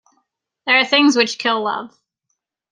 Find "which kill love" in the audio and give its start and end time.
1.15-1.95